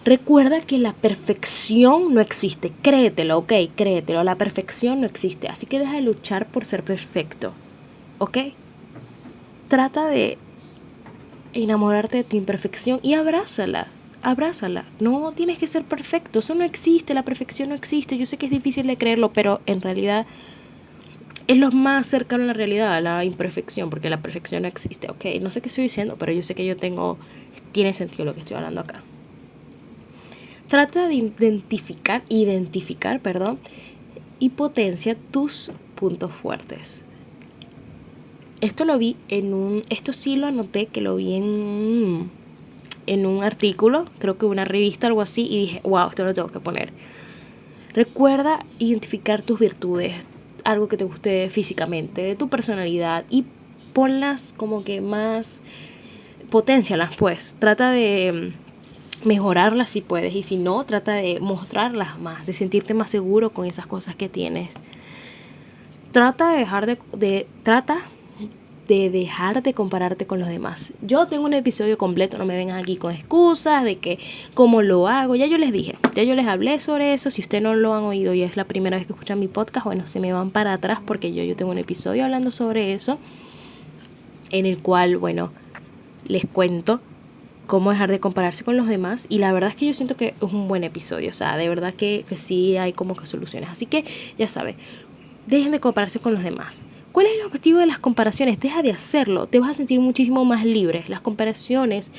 [0.06, 2.74] Recuerda que la perfección no existe.
[2.82, 4.24] Créetelo, ok, créetelo.
[4.26, 5.48] La perfección no existe.
[5.48, 7.54] Así que deja de luchar por ser perfecto.
[8.18, 8.38] ¿Ok?
[9.70, 10.38] Trata de
[11.54, 13.88] enamorarte de tu imperfección y abrázala.
[14.22, 14.86] Abrázala.
[15.00, 16.40] No tienes que ser perfecto.
[16.40, 17.14] Eso no existe.
[17.14, 18.18] La perfección no existe.
[18.18, 20.26] Yo sé que es difícil de creerlo, pero en realidad
[21.48, 25.10] es lo más cercano a la realidad, a la imperfección, porque la perfección no existe.
[25.10, 27.18] Ok, no sé qué estoy diciendo, pero yo sé que yo tengo.
[27.72, 29.02] Tiene sentido lo que estoy hablando acá.
[30.74, 33.60] Trata de identificar, identificar, perdón,
[34.40, 37.04] y potencia tus puntos fuertes.
[38.60, 42.32] Esto lo vi en un, esto sí lo anoté que lo vi en,
[43.06, 46.48] en un artículo, creo que una revista, algo así, y dije, wow, esto lo tengo
[46.48, 46.92] que poner.
[47.94, 50.16] Recuerda identificar tus virtudes,
[50.64, 53.46] algo que te guste físicamente, de tu personalidad, y
[53.94, 55.62] ponlas como que más,
[56.50, 57.58] potencialas pues.
[57.60, 58.54] Trata de
[59.26, 63.66] mejorarlas si puedes y si no, trata de mostrarlas más, de sentirte más seguro con
[63.66, 64.70] esas cosas que tienes.
[66.12, 68.00] Trata de dejar de, de trata
[68.88, 70.94] de dejar de compararte con los demás.
[71.02, 74.20] Yo tengo un episodio completo, no me vengan aquí con excusas de que
[74.54, 75.36] cómo lo hago.
[75.36, 77.30] Ya yo les dije, ya yo les hablé sobre eso.
[77.30, 79.86] Si ustedes no lo han oído y es la primera vez que escuchan mi podcast,
[79.86, 83.18] bueno, se me van para atrás porque yo, yo tengo un episodio hablando sobre eso
[84.52, 85.52] en el cual, bueno,
[86.28, 87.00] les cuento
[87.66, 89.26] cómo dejar de compararse con los demás.
[89.30, 91.30] Y la verdad es que yo siento que es un buen episodio.
[91.30, 93.70] O sea, de verdad que, que sí hay como que soluciones.
[93.70, 94.06] Así que
[94.38, 94.76] ya sabes,
[95.48, 96.86] dejen de compararse con los demás.
[97.12, 98.60] ¿Cuál es el objetivo de las comparaciones?
[98.60, 99.48] Deja de hacerlo.
[99.48, 101.04] Te vas a sentir muchísimo más libre.
[101.08, 102.12] Las comparaciones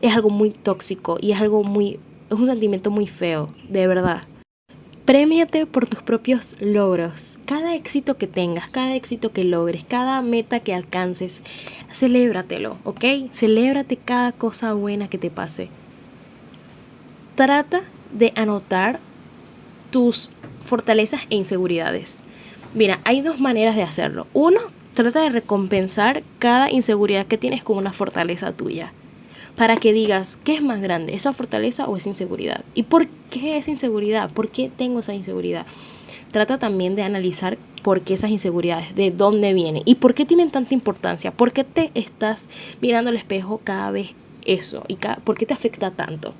[0.00, 2.00] es algo muy tóxico y es algo muy...
[2.28, 4.22] Es un sentimiento muy feo, de verdad.
[5.04, 7.36] Premiate por tus propios logros.
[7.44, 11.42] Cada éxito que tengas, cada éxito que logres, cada meta que alcances,
[11.90, 13.04] celébratelo, ¿ok?
[13.32, 15.70] Celébrate cada cosa buena que te pase.
[17.34, 19.00] Trata de anotar
[19.90, 20.30] tus
[20.64, 22.22] fortalezas e inseguridades.
[22.72, 24.28] Mira, hay dos maneras de hacerlo.
[24.32, 24.60] Uno,
[24.94, 28.92] trata de recompensar cada inseguridad que tienes con una fortaleza tuya
[29.56, 32.64] para que digas, ¿qué es más grande, esa fortaleza o esa inseguridad?
[32.74, 34.30] ¿Y por qué esa inseguridad?
[34.30, 35.66] ¿Por qué tengo esa inseguridad?
[36.30, 40.50] Trata también de analizar por qué esas inseguridades, de dónde vienen y por qué tienen
[40.50, 42.48] tanta importancia, por qué te estás
[42.80, 44.10] mirando al espejo cada vez
[44.44, 46.32] eso y por qué te afecta tanto.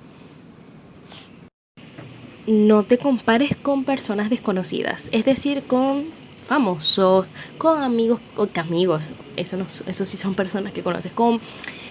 [2.46, 6.07] No te compares con personas desconocidas, es decir, con
[6.46, 7.27] famosos,
[7.59, 11.40] con amigos, o amigos, eso, no, eso sí son personas que conoces, con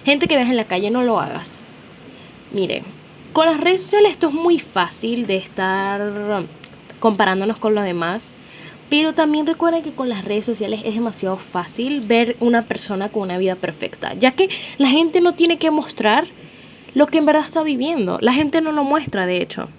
[0.04, 1.60] Gente que ves en la calle, no lo hagas.
[2.52, 2.82] Mire,
[3.32, 6.44] con las redes sociales esto es muy fácil de estar
[7.00, 8.32] comparándonos con los demás.
[8.90, 13.22] Pero también recuerda que con las redes sociales es demasiado fácil ver una persona con
[13.22, 16.26] una vida perfecta, ya que la gente no tiene que mostrar
[16.92, 18.18] lo que en verdad está viviendo.
[18.20, 19.70] La gente no lo muestra, de hecho.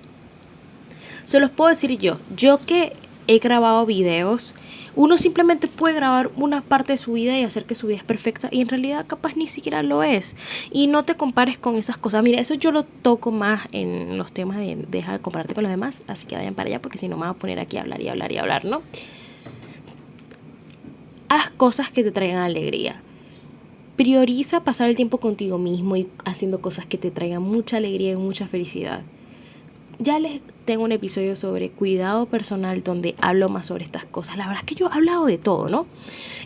[1.26, 2.18] Se los puedo decir yo.
[2.36, 2.94] Yo que
[3.28, 4.56] he grabado videos
[4.96, 8.04] uno simplemente puede grabar una parte de su vida y hacer que su vida es
[8.04, 10.36] perfecta y en realidad capaz ni siquiera lo es.
[10.72, 12.24] Y no te compares con esas cosas.
[12.24, 15.72] Mira, eso yo lo toco más en los temas de deja de compararte con los
[15.72, 17.82] demás, así que vayan para allá porque si no me voy a poner aquí a
[17.82, 18.82] hablar y hablar y hablar, ¿no?
[21.30, 23.02] Haz cosas que te traigan alegría.
[23.96, 28.16] Prioriza pasar el tiempo contigo mismo y haciendo cosas que te traigan mucha alegría y
[28.16, 29.04] mucha felicidad
[30.00, 34.38] ya les tengo un episodio sobre cuidado personal donde hablo más sobre estas cosas.
[34.38, 35.86] La verdad es que yo he hablado de todo, ¿no?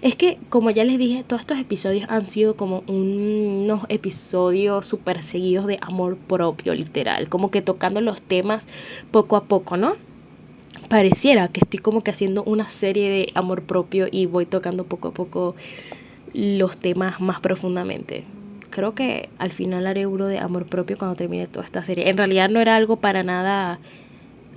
[0.01, 5.23] Es que, como ya les dije, todos estos episodios han sido como unos episodios súper
[5.23, 7.29] seguidos de amor propio, literal.
[7.29, 8.67] Como que tocando los temas
[9.11, 9.95] poco a poco, ¿no?
[10.89, 15.09] Pareciera que estoy como que haciendo una serie de amor propio y voy tocando poco
[15.09, 15.55] a poco
[16.33, 18.25] los temas más profundamente
[18.69, 22.09] creo que al final haré uno de amor propio cuando termine toda esta serie.
[22.09, 23.79] En realidad no era algo para nada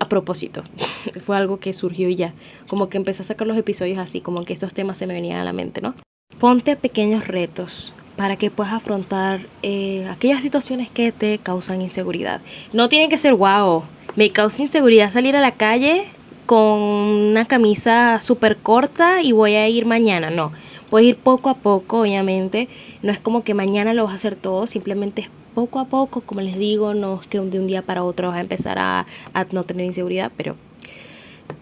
[0.01, 0.65] a propósito,
[1.21, 2.35] fue algo que surgió y ya.
[2.67, 5.39] Como que empecé a sacar los episodios así, como que esos temas se me venían
[5.39, 5.95] a la mente, ¿no?
[6.41, 12.41] Ponte pequeños retos para que puedas afrontar eh, aquellas situaciones que te causan inseguridad.
[12.73, 13.85] No tiene que ser wow.
[14.17, 16.07] Me causa inseguridad salir a la calle
[16.47, 20.31] con una camisa súper corta y voy a ir mañana.
[20.31, 20.53] No
[20.91, 22.69] Puedes ir poco a poco, obviamente.
[23.03, 25.29] No es como que mañana lo vas a hacer todo, simplemente es
[25.61, 28.39] poco a poco, como les digo, no es que de un día para otro vas
[28.39, 29.07] a empezar a,
[29.53, 30.57] no tener inseguridad, pero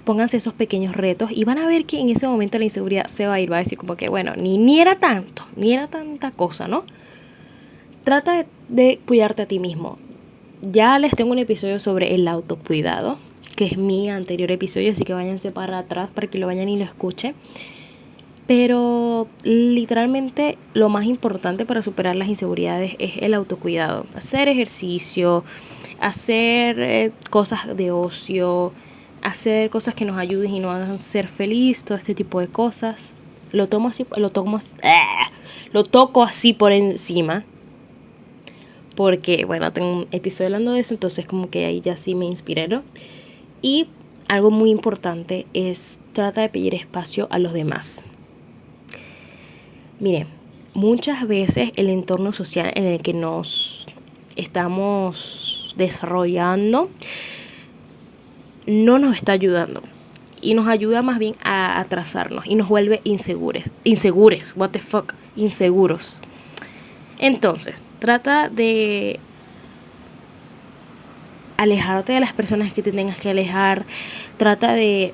[0.04, 3.26] pónganse esos pequeños retos y van a ver que en ese momento la inseguridad se
[3.26, 5.88] va a ir, va a decir como que, bueno, ni, ni era tanto, ni era
[5.88, 6.84] tanta cosa, ¿no?
[8.04, 9.98] Trata de, de cuidarte a ti mismo.
[10.62, 13.18] Ya les tengo un episodio sobre el autocuidado,
[13.56, 16.78] que es mi anterior episodio, así que váyanse para atrás para que lo vayan y
[16.78, 17.34] lo escuchen.
[18.48, 24.06] Pero literalmente lo más importante para superar las inseguridades es el autocuidado.
[24.16, 25.44] Hacer ejercicio,
[26.00, 28.72] hacer eh, cosas de ocio,
[29.20, 33.12] hacer cosas que nos ayuden y nos hagan ser feliz, todo este tipo de cosas.
[33.52, 35.30] Lo tomo así, lo tomo, ¡ah!
[35.74, 37.44] lo toco así por encima.
[38.96, 42.24] Porque, bueno, tengo un episodio hablando de eso, entonces como que ahí ya sí me
[42.24, 42.66] inspiré,
[43.60, 43.88] Y
[44.26, 48.06] algo muy importante es trata de pedir espacio a los demás.
[50.00, 50.26] Mire,
[50.74, 53.86] muchas veces el entorno social en el que nos
[54.36, 56.88] estamos desarrollando
[58.66, 59.82] no nos está ayudando
[60.40, 65.14] y nos ayuda más bien a atrasarnos y nos vuelve inseguros, insegures, what the fuck,
[65.34, 66.20] inseguros.
[67.18, 69.18] Entonces, trata de
[71.56, 73.84] alejarte de las personas que te tengas que alejar,
[74.36, 75.12] trata de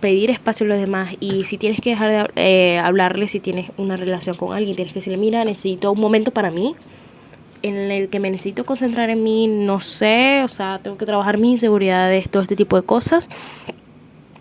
[0.00, 3.70] pedir espacio a los demás y si tienes que dejar de eh, hablarle, si tienes
[3.76, 6.74] una relación con alguien, tienes que decirle, mira, necesito un momento para mí,
[7.62, 11.38] en el que me necesito concentrar en mí, no sé, o sea, tengo que trabajar
[11.38, 13.28] mis inseguridades, todo este tipo de cosas.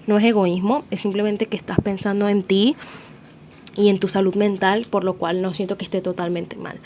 [0.08, 2.76] No es egoísmo, es simplemente que estás pensando en ti
[3.76, 6.78] y en tu salud mental, por lo cual no siento que esté totalmente mal.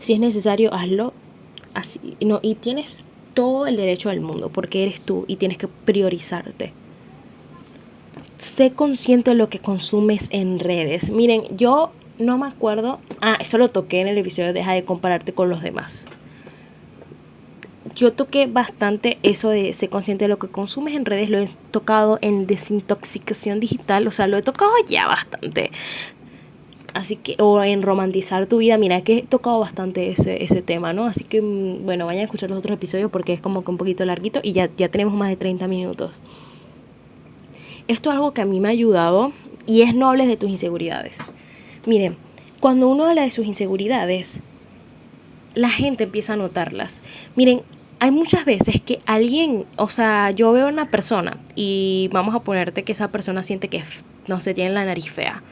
[0.00, 1.12] Si es necesario, hazlo
[1.74, 2.16] así.
[2.20, 6.72] No, y tienes todo el derecho del mundo, porque eres tú y tienes que priorizarte.
[8.44, 11.08] Sé consciente de lo que consumes en redes.
[11.08, 13.00] Miren, yo no me acuerdo.
[13.22, 16.06] Ah, eso lo toqué en el episodio Deja de compararte con los demás.
[17.96, 21.30] Yo toqué bastante eso de ser consciente de lo que consumes en redes.
[21.30, 24.06] Lo he tocado en desintoxicación digital.
[24.06, 25.70] O sea, lo he tocado ya bastante.
[26.92, 28.76] Así que, o en romantizar tu vida.
[28.76, 31.06] Mira, que he tocado bastante ese, ese tema, ¿no?
[31.06, 33.78] Así que, mm, bueno, vayan a escuchar los otros episodios porque es como que un
[33.78, 36.20] poquito larguito y ya, ya tenemos más de 30 minutos.
[37.86, 39.32] Esto es algo que a mí me ha ayudado
[39.66, 41.18] y es no hables de tus inseguridades.
[41.86, 42.16] Miren,
[42.60, 44.40] cuando uno habla de sus inseguridades,
[45.54, 47.02] la gente empieza a notarlas.
[47.36, 47.62] Miren,
[48.00, 52.40] hay muchas veces que alguien, o sea, yo veo a una persona y vamos a
[52.40, 53.82] ponerte que esa persona siente que,
[54.28, 55.42] no sé, tiene la nariz fea.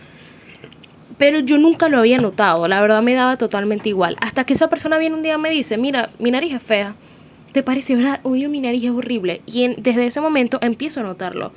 [1.19, 4.17] Pero yo nunca lo había notado, la verdad me daba totalmente igual.
[4.21, 6.95] Hasta que esa persona viene un día y me dice, mira, mi nariz es fea.
[7.53, 8.21] ¿Te parece verdad?
[8.23, 9.43] Oye, mi nariz es horrible.
[9.47, 11.53] Y desde ese momento empiezo a notarlo.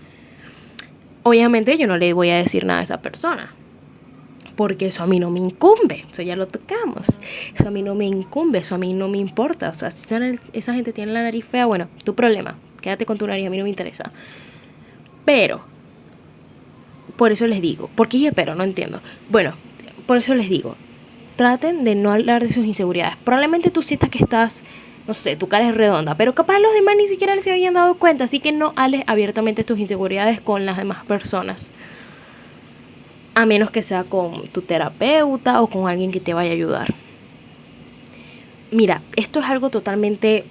[1.28, 3.52] Obviamente yo no le voy a decir nada a esa persona
[4.56, 7.20] porque eso a mí no me incumbe, eso ya lo tocamos,
[7.54, 10.16] eso a mí no me incumbe, eso a mí no me importa, o sea, si
[10.54, 13.58] esa gente tiene la nariz fea, bueno, tu problema, quédate con tu nariz, a mí
[13.58, 14.12] no me interesa.
[15.26, 15.62] Pero,
[17.18, 18.56] por eso les digo, ¿por qué pero?
[18.56, 19.02] No entiendo.
[19.30, 19.56] Bueno,
[20.06, 20.76] por eso les digo,
[21.36, 23.18] traten de no hablar de sus inseguridades.
[23.24, 24.64] Probablemente tú sientas que estás,
[25.08, 27.96] no sé, tu cara es redonda, pero capaz los demás ni siquiera se habían dado
[27.96, 31.72] cuenta, así que no hables abiertamente tus inseguridades con las demás personas
[33.36, 36.94] a menos que sea con tu terapeuta o con alguien que te vaya a ayudar.
[38.72, 40.46] Mira, esto es algo totalmente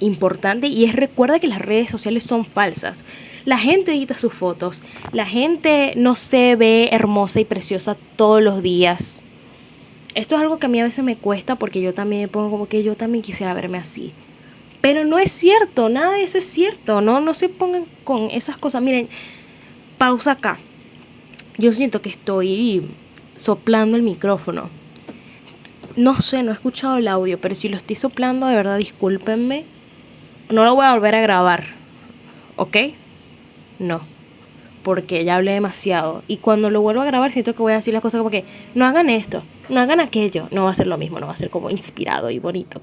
[0.00, 3.04] importante y es recuerda que las redes sociales son falsas.
[3.44, 8.62] La gente edita sus fotos, la gente no se ve hermosa y preciosa todos los
[8.62, 9.20] días.
[10.18, 12.50] Esto es algo que a mí a veces me cuesta porque yo también me pongo
[12.50, 14.12] como que yo también quisiera verme así.
[14.80, 18.56] Pero no es cierto, nada de eso es cierto, no, no se pongan con esas
[18.56, 18.82] cosas.
[18.82, 19.08] Miren,
[19.96, 20.58] pausa acá
[21.58, 22.88] yo siento que estoy
[23.36, 24.70] soplando el micrófono.
[25.96, 29.64] No sé, no he escuchado el audio, pero si lo estoy soplando, de verdad, discúlpenme.
[30.50, 31.64] No lo voy a volver a grabar.
[32.56, 32.76] ¿Ok?
[33.80, 34.02] No.
[34.84, 36.22] Porque ya hablé demasiado.
[36.28, 38.44] Y cuando lo vuelvo a grabar, siento que voy a decir las cosas como que
[38.76, 40.48] no hagan esto, no hagan aquello.
[40.50, 42.80] No va a ser lo mismo, no va a ser como inspirado y bonito.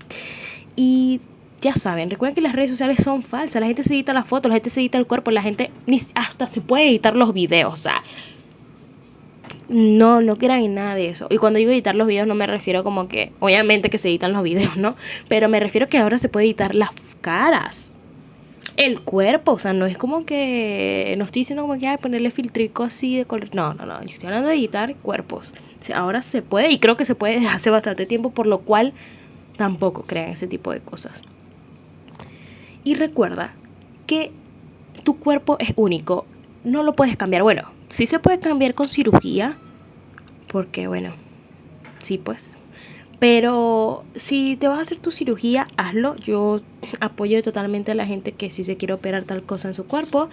[0.76, 1.22] Y
[1.62, 3.62] ya saben, recuerden que las redes sociales son falsas.
[3.62, 6.00] La gente se edita las fotos, la gente se edita el cuerpo, la gente ni
[6.14, 7.74] hasta se puede editar los videos.
[7.74, 8.04] O sea,
[9.68, 11.28] no, no crean en nada de eso.
[11.30, 14.34] Y cuando digo editar los videos no me refiero como que, obviamente que se editan
[14.34, 14.96] los videos, ¿no?
[15.28, 17.94] Pero me refiero que ahora se puede editar las caras.
[18.78, 22.84] El cuerpo, o sea, no es como que, no estoy diciendo como que ponerle filtrico
[22.84, 23.50] así de color.
[23.56, 25.54] No, no, no, yo estoy hablando de editar cuerpos.
[25.94, 28.94] Ahora se puede y creo que se puede desde hace bastante tiempo, por lo cual
[29.58, 31.22] tampoco crean ese tipo de cosas.
[32.84, 33.54] Y recuerda
[34.06, 34.32] que
[35.04, 36.26] tu cuerpo es único,
[36.64, 37.44] no lo puedes cambiar.
[37.44, 39.58] Bueno, sí se puede cambiar con cirugía,
[40.48, 41.14] porque bueno,
[42.04, 42.56] sí pues.
[43.20, 46.16] Pero si te vas a hacer tu cirugía, hazlo.
[46.18, 46.62] Yo
[47.00, 50.30] apoyo totalmente a la gente que si se quiere operar tal cosa en su cuerpo,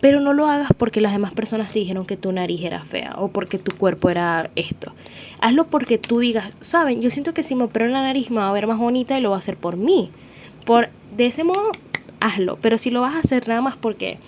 [0.00, 3.14] pero no lo hagas porque las demás personas te dijeron que tu nariz era fea
[3.18, 4.92] o porque tu cuerpo era esto.
[5.40, 8.48] Hazlo porque tú digas, saben, yo siento que si me opero la nariz me va
[8.48, 10.10] a ver más bonita y lo va a hacer por mí.
[10.64, 11.72] Por, de ese modo,
[12.20, 12.58] hazlo.
[12.62, 14.18] Pero si lo vas a hacer nada más porque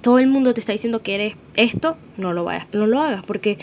[0.00, 3.24] todo el mundo te está diciendo que eres esto, no lo, vayas, no lo hagas
[3.24, 3.58] porque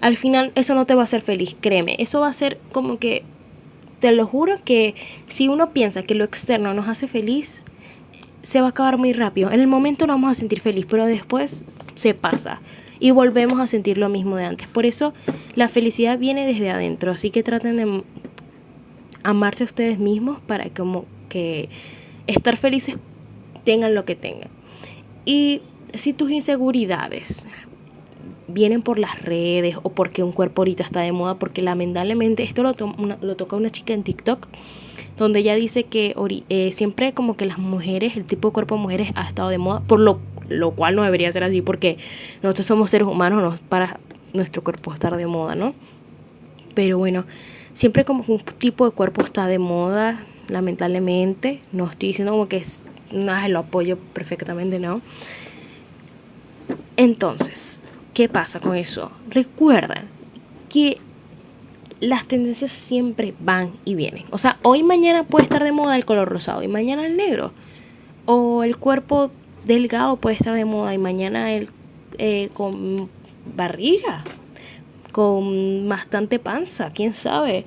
[0.00, 1.96] al final eso no te va a hacer feliz, créeme.
[1.98, 3.24] Eso va a ser como que,
[4.00, 4.94] te lo juro que
[5.28, 7.64] si uno piensa que lo externo nos hace feliz,
[8.42, 9.50] se va a acabar muy rápido.
[9.50, 11.64] En el momento no vamos a sentir feliz, pero después
[11.94, 12.60] se pasa
[12.98, 14.68] y volvemos a sentir lo mismo de antes.
[14.68, 15.12] Por eso
[15.54, 18.02] la felicidad viene desde adentro, así que traten de
[19.22, 21.68] amarse a ustedes mismos para como que
[22.26, 22.96] estar felices
[23.64, 24.48] tengan lo que tengan.
[25.24, 25.62] Y
[25.94, 27.46] si tus inseguridades
[28.48, 32.62] vienen por las redes o porque un cuerpo ahorita está de moda, porque lamentablemente esto
[32.62, 32.74] lo
[33.36, 34.48] toca una chica en TikTok,
[35.16, 36.14] donde ella dice que
[36.48, 39.58] eh, siempre como que las mujeres, el tipo de cuerpo de mujeres ha estado de
[39.58, 41.98] moda, por lo, lo cual no debería ser así, porque
[42.42, 44.00] nosotros somos seres humanos, no para
[44.32, 45.74] nuestro cuerpo estar de moda, ¿no?
[46.74, 47.24] Pero bueno,
[47.72, 52.58] siempre como un tipo de cuerpo está de moda, lamentablemente, no estoy diciendo como que
[52.58, 52.82] es,
[53.12, 55.00] nada, lo apoyo perfectamente, ¿no?
[56.96, 57.82] Entonces,
[58.14, 59.10] ¿qué pasa con eso?
[59.30, 60.04] Recuerda
[60.68, 60.98] que
[62.00, 64.24] las tendencias siempre van y vienen.
[64.30, 67.52] O sea, hoy mañana puede estar de moda el color rosado y mañana el negro.
[68.26, 69.30] O el cuerpo
[69.64, 71.70] delgado puede estar de moda y mañana el
[72.18, 73.08] eh, con
[73.56, 74.24] barriga,
[75.12, 77.64] con bastante panza, quién sabe.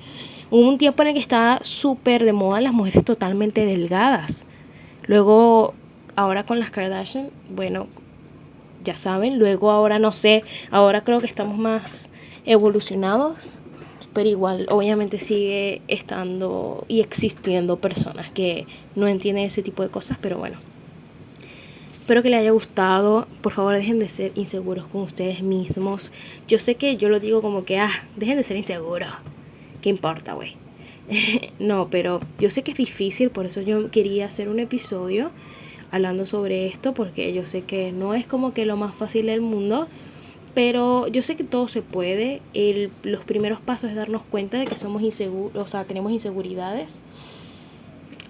[0.50, 4.46] Hubo un tiempo en el que estaba súper de moda las mujeres totalmente delgadas.
[5.06, 5.74] Luego,
[6.16, 7.86] ahora con las Kardashian, bueno,
[8.84, 9.38] ya saben.
[9.38, 12.08] Luego, ahora no sé, ahora creo que estamos más
[12.44, 13.58] evolucionados.
[14.14, 20.16] Pero igual, obviamente sigue estando y existiendo personas que no entienden ese tipo de cosas,
[20.20, 20.56] pero bueno.
[22.00, 23.26] Espero que les haya gustado.
[23.40, 26.12] Por favor, dejen de ser inseguros con ustedes mismos.
[26.46, 29.08] Yo sé que yo lo digo como que, ah, dejen de ser inseguros.
[29.80, 30.56] ¿Qué importa, güey?
[31.58, 35.30] no, pero yo sé que es difícil, por eso yo quería hacer un episodio
[35.90, 39.40] hablando sobre esto, porque yo sé que no es como que lo más fácil del
[39.40, 39.88] mundo,
[40.54, 42.40] pero yo sé que todo se puede.
[42.54, 47.02] El, los primeros pasos es darnos cuenta de que somos inseguros, o sea, tenemos inseguridades.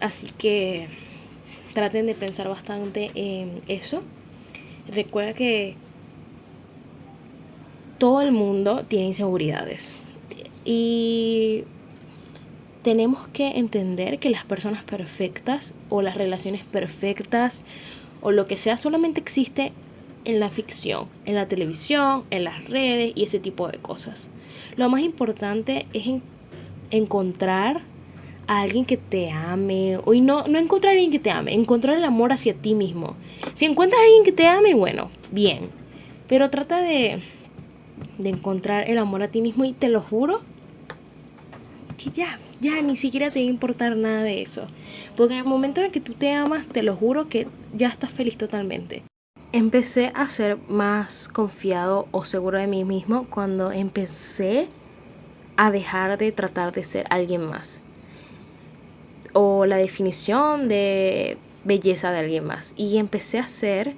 [0.01, 0.89] Así que
[1.75, 4.03] traten de pensar bastante en eso.
[4.89, 5.77] Recuerda que
[7.99, 9.97] todo el mundo tiene inseguridades.
[10.65, 11.65] Y
[12.83, 17.65] tenemos que entender que las personas perfectas o las relaciones perfectas
[18.23, 19.73] o lo que sea solamente existe
[20.25, 24.29] en la ficción, en la televisión, en las redes y ese tipo de cosas.
[24.77, 26.07] Lo más importante es
[26.91, 27.83] encontrar
[28.47, 31.97] a alguien que te ame, o no, no encontrar a alguien que te ame, encontrar
[31.97, 33.17] el amor hacia ti mismo.
[33.55, 35.71] Si encuentras a alguien que te ame, bueno, bien,
[36.29, 37.23] pero trata de,
[38.19, 40.43] de encontrar el amor a ti mismo y te lo juro
[41.97, 44.67] que ya, ya ni siquiera te va a importar nada de eso.
[45.17, 47.89] Porque en el momento en el que tú te amas, te lo juro que ya
[47.89, 49.03] estás feliz totalmente.
[49.55, 54.67] Empecé a ser más confiado o seguro de mí mismo cuando empecé
[55.57, 57.81] a dejar de tratar de ser alguien más.
[59.33, 62.75] O la definición de belleza de alguien más.
[62.77, 63.95] Y empecé a ser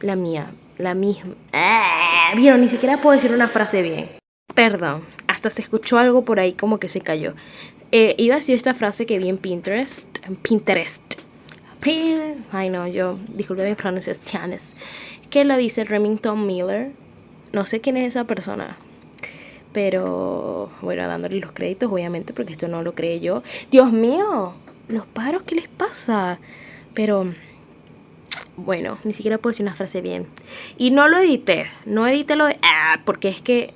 [0.00, 1.34] la mía, la misma.
[1.52, 2.32] ¡Ah!
[2.34, 4.08] Vieron, ni siquiera puedo decir una frase bien.
[4.56, 7.34] Perdón, hasta se escuchó algo por ahí como que se cayó.
[7.92, 10.08] Eh, iba a decir esta frase que vi en Pinterest.
[10.42, 11.20] Pinterest.
[11.82, 14.76] Ay, no, yo, disculpe mis pronunciaciones.
[15.30, 16.92] Que la dice Remington Miller.
[17.52, 18.76] No sé quién es esa persona.
[19.72, 23.42] Pero, bueno, dándole los créditos, obviamente, porque esto no lo creé yo.
[23.70, 24.52] Dios mío,
[24.88, 26.38] los paros, ¿qué les pasa?
[26.92, 27.32] Pero,
[28.56, 30.26] bueno, ni siquiera puedo decir una frase bien.
[30.76, 33.72] Y no lo edité, no edité lo de, ah, porque es que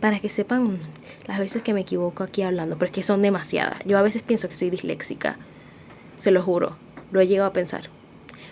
[0.00, 0.78] para que sepan
[1.26, 3.80] las veces que me equivoco aquí hablando, pero es que son demasiadas.
[3.84, 5.36] Yo a veces pienso que soy disléxica,
[6.18, 6.76] se lo juro,
[7.10, 7.88] lo he llegado a pensar.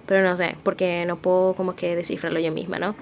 [0.06, 2.94] Pero no sé, porque no puedo como que descifrarlo yo misma, ¿no?